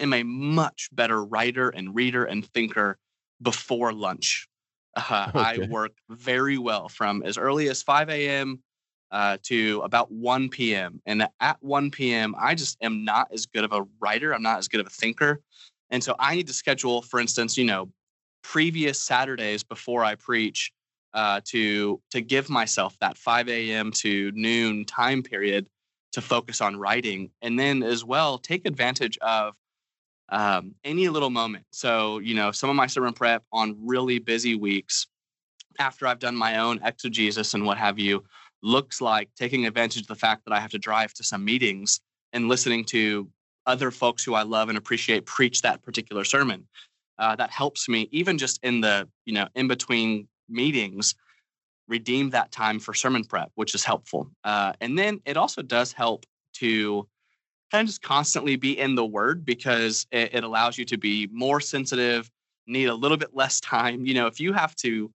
[0.00, 2.98] am a much better writer and reader and thinker
[3.40, 4.48] before lunch.
[4.96, 5.38] Uh, okay.
[5.38, 8.62] I work very well from as early as 5 a.m.
[9.10, 11.00] Uh, to about 1 p.m.
[11.06, 14.34] And at 1 p.m., I just am not as good of a writer.
[14.34, 15.40] I'm not as good of a thinker.
[15.90, 17.90] And so I need to schedule, for instance, you know,
[18.42, 20.72] previous Saturdays before I preach
[21.12, 23.92] uh, to to give myself that 5 a.m.
[23.92, 25.66] to noon time period
[26.12, 29.54] to focus on writing, and then as well take advantage of
[30.34, 31.64] um, any little moment.
[31.72, 35.06] So you know, some of my sermon prep on really busy weeks,
[35.78, 38.24] after I've done my own exegesis and what have you,
[38.62, 42.00] looks like taking advantage of the fact that I have to drive to some meetings
[42.32, 43.28] and listening to
[43.66, 46.66] other folks who I love and appreciate preach that particular sermon.
[47.18, 51.14] Uh, that helps me even just in the you know in between meetings
[51.86, 54.30] redeem that time for sermon prep, which is helpful.
[54.42, 57.06] Uh, and then it also does help to
[57.70, 61.28] kind of just constantly be in the word because it, it allows you to be
[61.32, 62.30] more sensitive,
[62.66, 64.06] need a little bit less time.
[64.06, 65.10] You know, if you have to,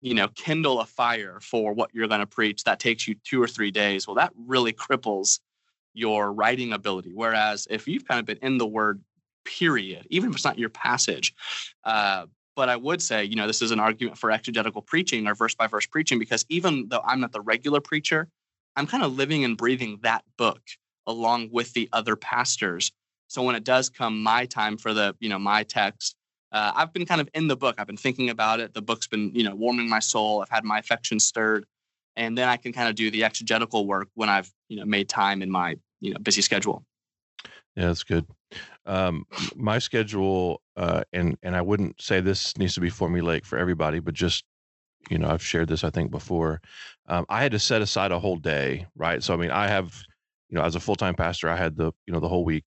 [0.00, 3.42] you know, kindle a fire for what you're going to preach, that takes you two
[3.42, 4.06] or three days.
[4.06, 5.40] Well, that really cripples
[5.94, 7.12] your writing ability.
[7.14, 9.00] Whereas if you've kind of been in the word,
[9.44, 11.34] period, even if it's not your passage,
[11.84, 15.34] uh, but I would say, you know, this is an argument for exegetical preaching or
[15.34, 18.28] verse by verse preaching because even though I'm not the regular preacher,
[18.76, 20.60] I'm kind of living and breathing that book
[21.06, 22.92] along with the other pastors.
[23.28, 26.16] So when it does come my time for the, you know, my text,
[26.52, 27.76] uh, I've been kind of in the book.
[27.78, 28.74] I've been thinking about it.
[28.74, 30.42] The book's been, you know, warming my soul.
[30.42, 31.64] I've had my affections stirred,
[32.14, 35.08] and then I can kind of do the exegetical work when I've, you know, made
[35.08, 36.84] time in my, you know, busy schedule.
[37.74, 38.26] Yeah, that's good.
[38.84, 39.24] Um,
[39.56, 43.98] my schedule, uh, and and I wouldn't say this needs to be formulaic for everybody,
[43.98, 44.44] but just
[45.10, 46.60] you know, I've shared this I think before.
[47.08, 49.22] Um, I had to set aside a whole day, right?
[49.22, 50.00] So I mean, I have,
[50.52, 52.66] you know, as a full time pastor, I had the you know the whole week,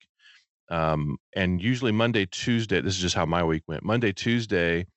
[0.70, 2.82] um, and usually Monday, Tuesday.
[2.82, 3.86] This is just how my week went.
[3.86, 4.88] Monday, Tuesday.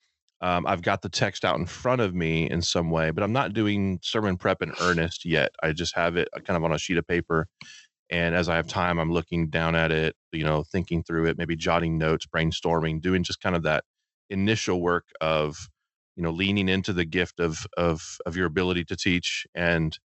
[0.42, 3.32] Um, I've got the text out in front of me in some way, but I'm
[3.32, 5.50] not doing sermon prep in earnest yet.
[5.62, 7.46] I just have it uh, kind of on a sheet of paper
[8.10, 11.38] and as i have time i'm looking down at it you know thinking through it
[11.38, 13.84] maybe jotting notes brainstorming doing just kind of that
[14.30, 15.68] initial work of
[16.16, 19.98] you know leaning into the gift of of of your ability to teach and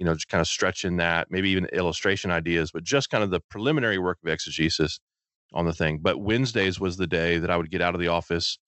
[0.00, 3.30] you know just kind of stretching that maybe even illustration ideas but just kind of
[3.30, 4.98] the preliminary work of exegesis
[5.52, 8.08] on the thing but wednesdays was the day that i would get out of the
[8.08, 8.58] office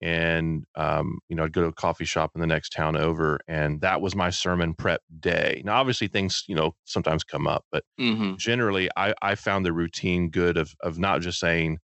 [0.00, 3.40] and um, you know i'd go to a coffee shop in the next town over
[3.48, 7.64] and that was my sermon prep day now obviously things you know sometimes come up
[7.72, 8.36] but mm-hmm.
[8.36, 11.78] generally I, I found the routine good of of not just saying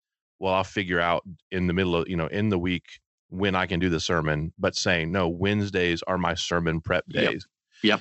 [0.41, 1.23] well i'll figure out
[1.53, 2.85] in the middle of you know in the week
[3.29, 7.47] when i can do the sermon but saying no wednesdays are my sermon prep days
[7.85, 8.01] yep,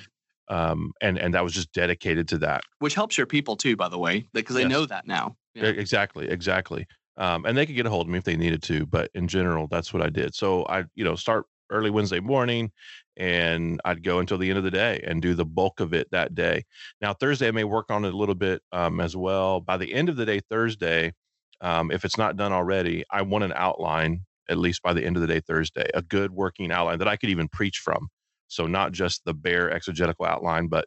[0.50, 3.88] Um, and and that was just dedicated to that which helps your people too by
[3.88, 4.70] the way because they yes.
[4.70, 5.66] know that now yeah.
[5.66, 6.88] exactly exactly
[7.20, 8.86] um, and they could get a hold of me if they needed to.
[8.86, 10.34] But in general, that's what I did.
[10.34, 12.72] So I, you know, start early Wednesday morning,
[13.16, 16.10] and I'd go until the end of the day and do the bulk of it
[16.10, 16.64] that day.
[17.00, 19.60] Now Thursday, I may work on it a little bit um, as well.
[19.60, 21.12] By the end of the day, Thursday,
[21.60, 25.16] um, if it's not done already, I want an outline at least by the end
[25.16, 28.08] of the day Thursday, a good working outline that I could even preach from.
[28.50, 30.86] So not just the bare exegetical outline, but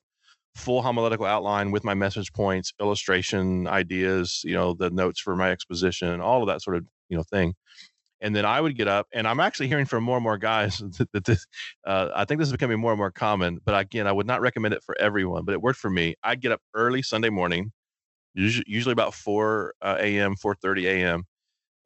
[0.56, 5.49] full homiletical outline with my message points, illustration ideas, you know, the notes for my
[5.49, 7.54] exposition, all of that sort of, you know, thing.
[8.21, 10.78] And then I would get up, and I'm actually hearing from more and more guys
[11.13, 11.45] that this,
[11.86, 13.60] uh, I think this is becoming more and more common.
[13.65, 16.15] But again, I would not recommend it for everyone, but it worked for me.
[16.23, 17.71] I'd get up early Sunday morning,
[18.36, 21.23] usually, about 4 uh, a.m., 4:30 a.m.,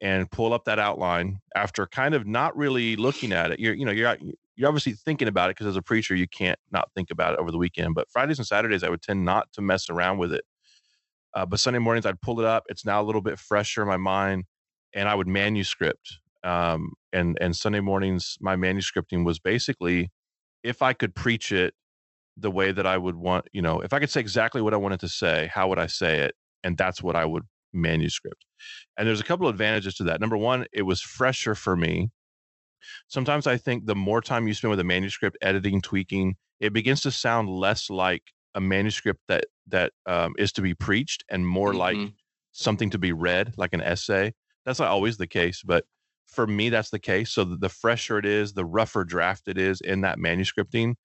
[0.01, 3.59] and pull up that outline after kind of not really looking at it.
[3.59, 4.15] You're, you know, you're
[4.57, 7.39] you're obviously thinking about it because as a preacher, you can't not think about it
[7.39, 7.93] over the weekend.
[7.93, 10.43] But Fridays and Saturdays, I would tend not to mess around with it.
[11.35, 12.63] Uh, but Sunday mornings, I'd pull it up.
[12.67, 14.45] It's now a little bit fresher in my mind,
[14.93, 16.19] and I would manuscript.
[16.43, 20.09] Um, and and Sunday mornings, my manuscripting was basically,
[20.63, 21.75] if I could preach it
[22.35, 24.77] the way that I would want, you know, if I could say exactly what I
[24.77, 26.35] wanted to say, how would I say it?
[26.63, 27.43] And that's what I would
[27.73, 28.45] manuscript.
[28.97, 30.19] And there's a couple of advantages to that.
[30.19, 32.09] Number one, it was fresher for me
[33.07, 37.01] sometimes I think the more time you spend with a manuscript, editing, tweaking, it begins
[37.01, 38.23] to sound less like
[38.55, 41.79] a manuscript that that um, is to be preached and more mm-hmm.
[41.79, 42.13] like
[42.51, 44.33] something to be read, like an essay.
[44.65, 45.85] That's not always the case, but
[46.27, 47.31] for me, that's the case.
[47.31, 50.95] So the fresher it is, the rougher draft it is in that manuscripting,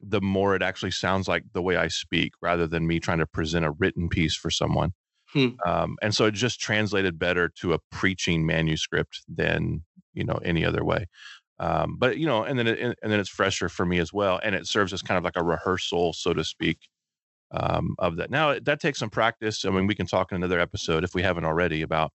[0.00, 3.26] the more it actually sounds like the way I speak, rather than me trying to
[3.26, 4.92] present a written piece for someone.
[5.32, 5.48] Hmm.
[5.66, 9.84] Um, and so it just translated better to a preaching manuscript than
[10.14, 11.06] you know any other way.
[11.58, 14.40] Um, but you know and then it, and then it's fresher for me as well
[14.42, 16.78] and it serves as kind of like a rehearsal so to speak
[17.52, 18.28] um, of that.
[18.28, 21.22] Now that takes some practice i mean we can talk in another episode if we
[21.22, 22.10] haven't already about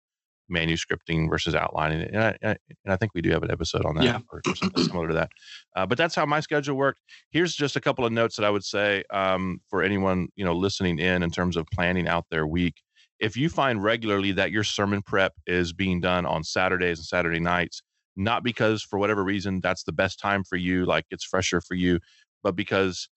[0.51, 2.57] manuscripting versus outlining and I, and
[2.87, 4.19] I think we do have an episode on that yeah.
[4.31, 5.29] or, or something similar to that.
[5.75, 7.01] Uh, but that's how my schedule worked.
[7.29, 10.53] Here's just a couple of notes that i would say um, for anyone you know
[10.53, 12.81] listening in in terms of planning out their week.
[13.19, 17.39] If you find regularly that your sermon prep is being done on saturdays and saturday
[17.39, 17.81] nights
[18.19, 21.75] not because for whatever reason that's the best time for you, like it's fresher for
[21.75, 21.99] you,
[22.43, 23.07] but because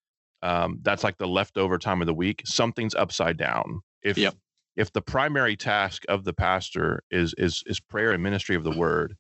[0.43, 2.43] um, that's like the leftover time of the week.
[2.45, 3.81] Something's upside down.
[4.03, 4.35] If yep.
[4.77, 8.77] if the primary task of the pastor is is is prayer and ministry of the
[8.77, 9.17] word,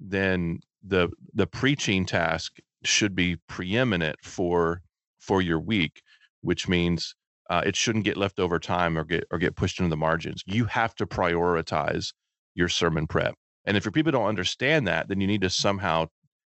[0.00, 4.82] then the the preaching task should be preeminent for
[5.18, 6.02] for your week,
[6.40, 7.14] which means
[7.50, 10.42] uh, it shouldn't get left over time or get or get pushed into the margins.
[10.46, 12.12] You have to prioritize
[12.54, 13.34] your sermon prep.
[13.66, 16.06] And if your people don't understand that, then you need to somehow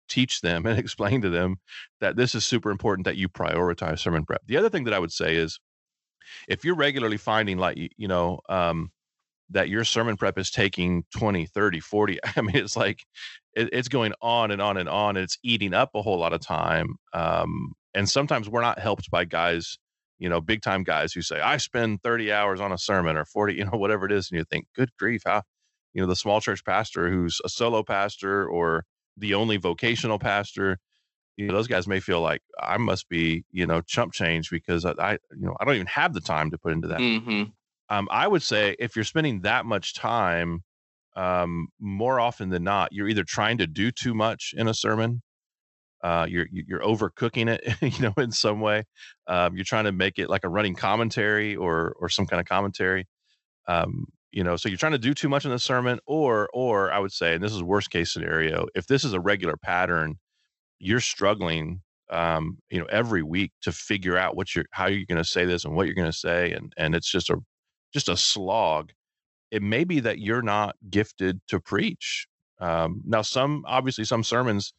[0.09, 1.57] teach them and explain to them
[2.01, 4.43] that this is super important that you prioritize sermon prep.
[4.47, 5.59] The other thing that I would say is
[6.49, 8.91] if you're regularly finding like you know um,
[9.51, 13.05] that your sermon prep is taking 20 30 40 i mean it's like
[13.55, 16.33] it, it's going on and on and on and it's eating up a whole lot
[16.33, 19.79] of time um, and sometimes we're not helped by guys
[20.19, 23.25] you know big time guys who say i spend 30 hours on a sermon or
[23.25, 25.43] 40 you know whatever it is and you think good grief how
[25.95, 28.85] you know the small church pastor who's a solo pastor or
[29.17, 30.79] the only vocational pastor
[31.37, 34.85] you know those guys may feel like i must be you know chump change because
[34.85, 37.45] i, I you know i don't even have the time to put into that hmm
[37.89, 40.63] um, I would say if you're spending that much time,
[41.17, 45.23] um, more often than not, you're either trying to do too much in a sermon,
[46.03, 48.85] uh, you're you're overcooking it, you know, in some way.
[49.27, 52.47] Um, you're trying to make it like a running commentary or or some kind of
[52.47, 53.07] commentary.
[53.69, 56.93] Um, you know, so you're trying to do too much in the sermon, or or
[56.93, 60.17] I would say, and this is worst case scenario, if this is a regular pattern,
[60.79, 65.23] you're struggling um, you know, every week to figure out what you're, how you're going
[65.23, 67.39] to say this and what you're going to say, and and it's just a
[67.93, 68.93] just a slog,
[69.51, 72.27] it may be that you're not gifted to preach.
[72.61, 74.75] Um, now, some obviously some sermons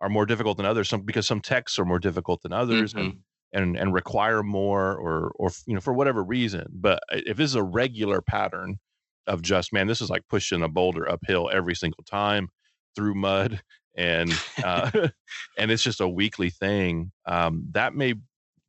[0.00, 2.98] are more difficult than others, some because some texts are more difficult than others, hmm
[3.00, 3.14] and
[3.52, 6.66] and and require more, or or you know for whatever reason.
[6.72, 8.78] But if this is a regular pattern
[9.26, 12.48] of just man, this is like pushing a boulder uphill every single time
[12.94, 13.60] through mud,
[13.96, 14.32] and
[14.64, 14.90] uh,
[15.58, 17.12] and it's just a weekly thing.
[17.26, 18.14] Um, that may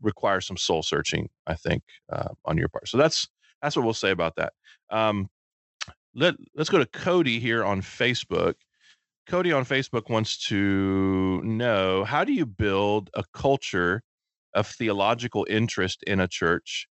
[0.02, 2.88] require some soul searching, I think, uh, on your part.
[2.88, 3.28] So that's
[3.62, 4.54] that's what we'll say about that.
[4.89, 5.30] Um,
[6.15, 8.56] let Let's go to Cody here on Facebook.
[9.28, 14.02] Cody on Facebook wants to know how do you build a culture
[14.54, 16.88] of theological interest in a church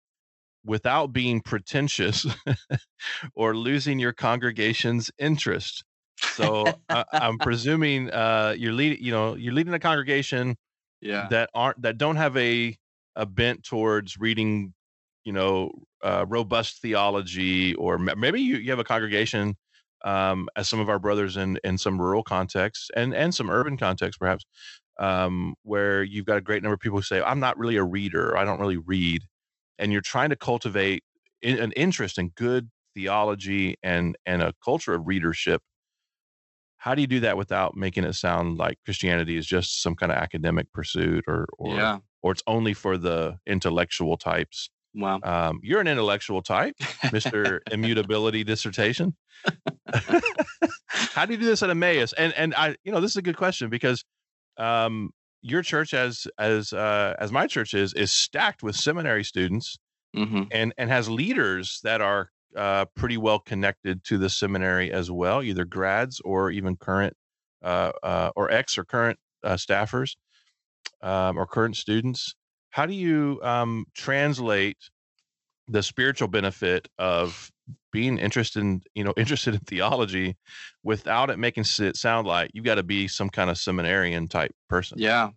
[0.67, 2.27] without being pretentious
[3.35, 5.85] or losing your congregation's interest.
[6.19, 10.57] So uh, I'm presuming uh, you're leading, you know, you're leading a congregation
[11.01, 11.29] yeah.
[11.31, 12.77] that aren't that don't have a
[13.15, 14.75] a bent towards reading
[15.25, 15.71] you know
[16.03, 19.57] uh, robust theology or maybe you, you have a congregation
[20.05, 23.77] um, as some of our brothers in in some rural contexts and and some urban
[23.77, 24.45] contexts perhaps
[24.99, 27.85] um, where you've got a great number of people who say i'm not really a
[27.85, 28.37] reader.
[28.37, 29.23] I don't really read
[29.79, 31.03] and you're trying to cultivate
[31.43, 35.63] in, an interest in good theology and and a culture of readership
[36.79, 40.11] how do you do that without making it sound like christianity is just some kind
[40.11, 45.61] of academic pursuit or or yeah or it's only for the intellectual types wow um,
[45.63, 47.61] you're an intellectual type, Mr.
[47.71, 49.15] Immutability Dissertation.
[50.89, 52.15] How do you do this at Emmaus?
[52.15, 54.05] And and I, you know, this is a good question because
[54.57, 55.11] um,
[55.47, 59.79] your church, as as uh, as my church is, is stacked with seminary students
[60.15, 65.11] hmm and and has leaders that are uh, pretty well connected to the seminary as
[65.11, 67.15] well, either grads or even current
[67.63, 70.17] uh, uh, or ex or current uh, staffers
[71.03, 72.35] um, or current students.
[72.71, 74.79] How do you um, translate
[75.69, 77.51] the spiritual benefit of
[77.93, 80.37] being interested in you know interested in theology
[80.83, 84.55] without it making it sound like you got to be some kind of seminarian type
[84.69, 84.99] person?
[84.99, 85.31] yeah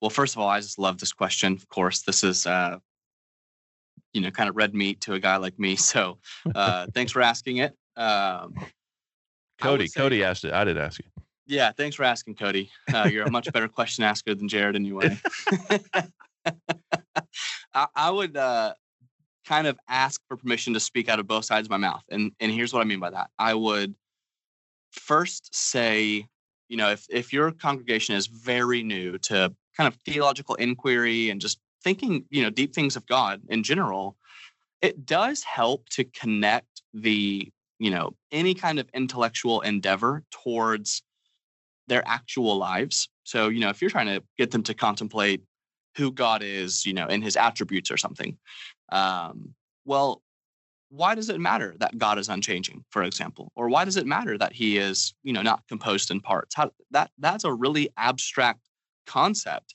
[0.00, 2.76] well first of all i just love this question of course this is uh
[4.12, 6.18] you know kind of red meat to a guy like me so
[6.54, 8.54] uh thanks for asking it um
[9.60, 10.52] Cody, say- Cody asked it.
[10.52, 11.04] I did ask you.
[11.48, 12.70] Yeah, thanks for asking, Cody.
[12.92, 15.18] Uh, you're a much better question asker than Jared, anyway.
[17.74, 18.74] I, I would uh,
[19.48, 22.32] kind of ask for permission to speak out of both sides of my mouth, and
[22.40, 23.30] and here's what I mean by that.
[23.38, 23.94] I would
[24.92, 26.26] first say,
[26.68, 31.40] you know, if if your congregation is very new to kind of theological inquiry and
[31.40, 34.16] just thinking, you know, deep things of God in general,
[34.82, 41.02] it does help to connect the you know any kind of intellectual endeavor towards
[41.86, 43.08] their actual lives.
[43.24, 45.42] So, you know, if you're trying to get them to contemplate
[45.98, 48.38] who God is, you know, in his attributes or something,
[48.90, 50.22] um, well,
[50.90, 53.52] why does it matter that God is unchanging, for example?
[53.56, 56.54] Or why does it matter that he is, you know, not composed in parts?
[56.54, 58.60] How, that that's a really abstract
[59.06, 59.74] concept.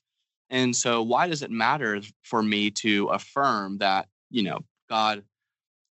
[0.49, 5.23] And so why does it matter for me to affirm that, you know, God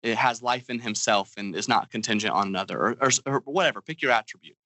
[0.03, 3.81] it has life in himself and is not contingent on another or, or, or whatever,
[3.81, 4.57] pick your attribute.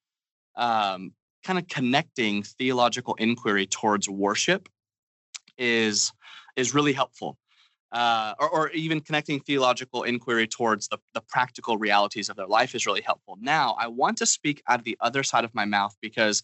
[0.56, 1.12] Um,
[1.44, 4.68] kind of connecting theological inquiry towards worship
[5.58, 6.12] is
[6.56, 7.36] is really helpful
[7.92, 12.74] uh, or, or even connecting theological inquiry towards the, the practical realities of their life
[12.74, 15.64] is really helpful now i want to speak out of the other side of my
[15.64, 16.42] mouth because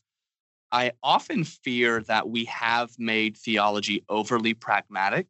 [0.71, 5.27] i often fear that we have made theology overly pragmatic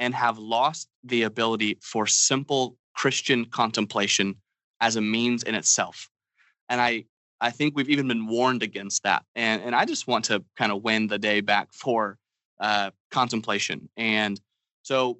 [0.00, 4.34] and have lost the ability for simple Christian contemplation
[4.80, 6.08] as a means in itself.
[6.68, 7.04] And I,
[7.40, 9.24] I think we've even been warned against that.
[9.36, 12.18] And, and I just want to kind of win the day back for
[12.60, 13.88] uh, contemplation.
[13.96, 14.40] And
[14.82, 15.18] so,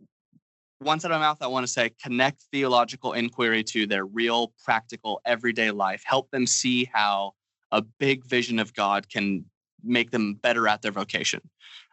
[0.80, 4.52] once out of my mouth, I want to say connect theological inquiry to their real,
[4.64, 6.02] practical, everyday life.
[6.06, 7.32] Help them see how
[7.70, 9.44] a big vision of God can
[9.82, 11.40] make them better at their vocation.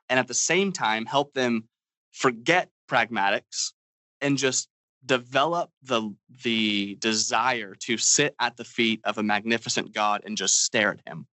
[0.09, 1.65] And at the same time, help them
[2.13, 3.73] forget pragmatics
[4.21, 4.69] and just
[5.05, 10.63] develop the the desire to sit at the feet of a magnificent God and just
[10.63, 11.27] stare at him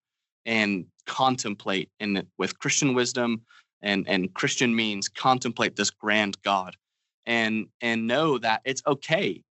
[0.46, 3.42] and contemplate in with Christian wisdom
[3.84, 6.76] and and Christian means contemplate this grand God
[7.26, 9.44] and and know that it's okay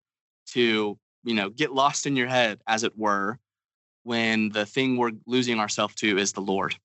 [0.48, 3.40] to you know get lost in your head as it were
[4.04, 6.76] when the thing we're losing ourselves to is the Lord.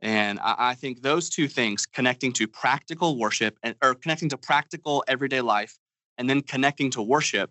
[0.00, 4.36] And I, I, think those two things, connecting to practical worship and or connecting to
[4.36, 5.76] practical everyday life,
[6.18, 7.50] and then connecting to worship,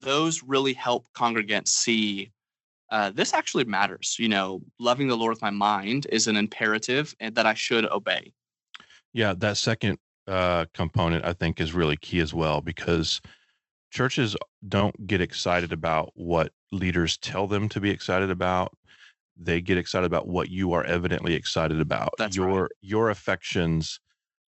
[0.00, 2.30] those really help congregants see
[2.90, 4.16] uh, this actually matters.
[4.18, 7.86] You know, loving the Lord with my mind is an imperative and that I should
[7.86, 8.32] obey.
[9.12, 13.20] Yeah, that second uh, component I think is really key as well because
[13.90, 14.36] churches
[14.68, 18.72] don't get excited about what leaders tell them to be excited about
[19.42, 22.70] they get excited about what you are evidently excited about That's your right.
[22.82, 23.98] your affections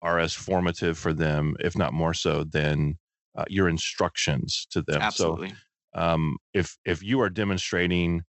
[0.01, 2.97] are as formative for them if not more so than
[3.36, 5.54] uh, your instructions to them Absolutely.
[5.95, 8.24] so um, if if you are demonstrating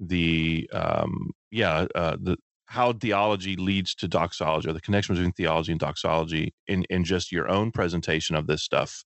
[0.00, 2.36] the um, yeah uh, the
[2.72, 7.30] how theology leads to doxology or the connection between theology and doxology in in just
[7.30, 9.04] your own presentation of this stuff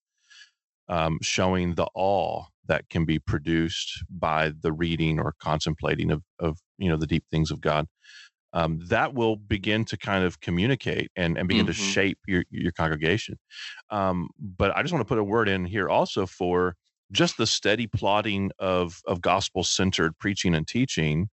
[0.88, 6.58] um, showing the awe that can be produced by the reading or contemplating of, of
[6.78, 7.86] you know the deep things of God.
[8.52, 11.72] Um, that will begin to kind of communicate and, and begin mm-hmm.
[11.72, 13.36] to shape your your congregation.
[13.90, 16.76] Um, but I just want to put a word in here also for
[17.10, 21.28] just the steady plotting of of gospel centered preaching and teaching.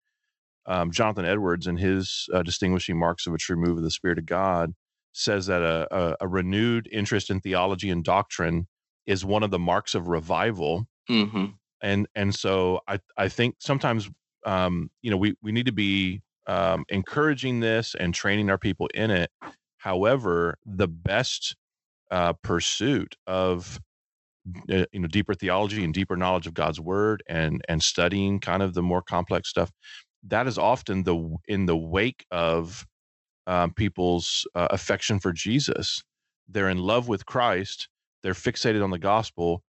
[0.68, 4.18] Um, Jonathan Edwards, in his uh, distinguishing marks of a true move of the Spirit
[4.18, 4.74] of God,
[5.12, 8.68] says that a, a, a renewed interest in theology and doctrine
[9.06, 10.86] is one of the marks of revival.
[11.10, 11.46] Mm-hmm.
[11.82, 14.10] And and so I I think sometimes
[14.44, 18.88] um, you know we we need to be um, encouraging this and training our people
[18.94, 19.30] in it.
[19.78, 21.56] However, the best
[22.10, 23.80] uh, pursuit of
[24.70, 28.62] uh, you know deeper theology and deeper knowledge of God's word and and studying kind
[28.62, 29.70] of the more complex stuff
[30.26, 32.86] that is often the in the wake of
[33.46, 36.02] um, people's uh, affection for Jesus.
[36.48, 37.88] They're in love with Christ,
[38.22, 39.62] they're fixated on the gospel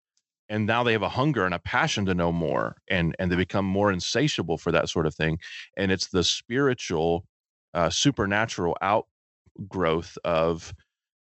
[0.49, 3.35] and now they have a hunger and a passion to know more and and they
[3.35, 5.37] become more insatiable for that sort of thing
[5.77, 7.25] and it's the spiritual
[7.73, 10.73] uh, supernatural outgrowth of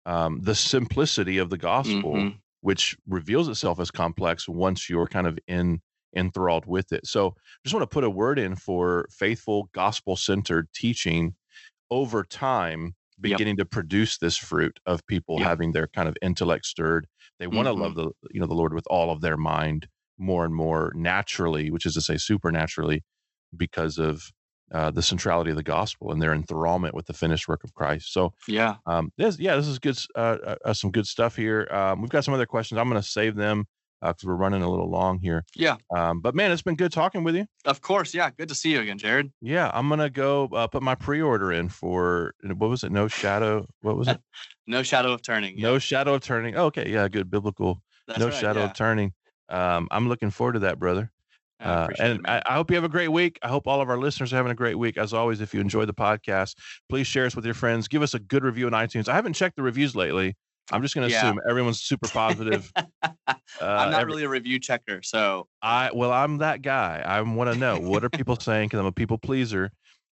[0.06, 2.36] um, the simplicity of the gospel mm-hmm.
[2.60, 5.80] which reveals itself as complex once you're kind of in
[6.16, 7.34] enthralled with it so
[7.64, 11.34] just want to put a word in for faithful gospel centered teaching
[11.90, 13.58] over time beginning yep.
[13.58, 15.48] to produce this fruit of people yep.
[15.48, 17.06] having their kind of intellect stirred.
[17.38, 17.82] They want to mm-hmm.
[17.82, 19.88] love the you know the Lord with all of their mind
[20.18, 23.04] more and more naturally, which is to say supernaturally,
[23.56, 24.30] because of
[24.72, 28.12] uh, the centrality of the gospel and their enthrallment with the finished work of Christ.
[28.12, 31.68] So yeah, um, this yeah this is good uh, uh, some good stuff here.
[31.70, 32.78] Um, we've got some other questions.
[32.78, 33.66] I'm going to save them
[34.00, 35.44] because uh, we're running a little long here.
[35.54, 35.76] Yeah.
[35.94, 37.46] Um, but man, it's been good talking with you.
[37.64, 38.14] Of course.
[38.14, 38.30] Yeah.
[38.30, 39.32] Good to see you again, Jared.
[39.40, 39.70] Yeah.
[39.74, 42.92] I'm going to go uh, put my pre order in for what was it?
[42.92, 43.66] No Shadow.
[43.80, 44.20] What was it?
[44.66, 45.58] no Shadow of Turning.
[45.58, 45.68] Yeah.
[45.68, 46.56] No Shadow of Turning.
[46.56, 46.88] Oh, okay.
[46.90, 47.08] Yeah.
[47.08, 47.82] Good biblical.
[48.06, 48.66] That's no right, Shadow yeah.
[48.66, 49.12] of Turning.
[49.48, 51.10] Um, I'm looking forward to that, brother.
[51.60, 53.36] Uh, and I, I, hope you have a great week.
[53.42, 54.96] I hope all of our listeners are having a great week.
[54.96, 56.54] As always, if you enjoy the podcast,
[56.88, 57.88] please share us with your friends.
[57.88, 59.08] Give us a good review on iTunes.
[59.08, 60.36] I haven't checked the reviews lately.
[60.70, 61.24] I'm just going to Yeah.
[61.26, 62.70] assume everyone's super positive.
[62.76, 63.14] I'm
[63.60, 67.02] Uh, not every- really a review checker, so I well, I'm that guy.
[67.04, 69.70] I want to know what are people saying because I'm a people pleaser.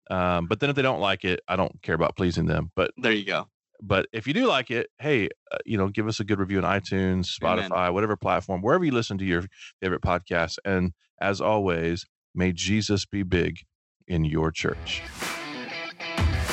[0.10, 2.72] Um, but then if they don't like it, I don't care about pleasing them.
[2.76, 3.48] But there you go.
[3.82, 6.62] but if you do like it, hey, uh, you know, give us a good review
[6.62, 7.70] on iTunes, Amen.
[7.70, 9.44] Spotify, whatever platform, wherever you listen to your
[9.82, 10.58] favorite podcasts.
[10.66, 10.92] And
[11.22, 13.60] as always, may Jesus be big
[14.08, 15.02] in your church.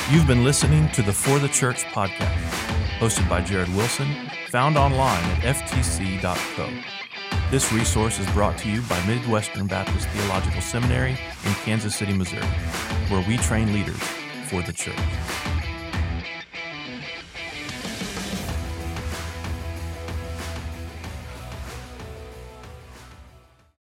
[0.09, 4.13] You've been listening to the For the Church podcast, hosted by Jared Wilson,
[4.49, 6.69] found online at ftc.co.
[7.49, 11.11] This resource is brought to you by Midwestern Baptist Theological Seminary
[11.45, 12.45] in Kansas City, Missouri,
[13.07, 14.01] where we train leaders
[14.49, 14.97] for the church.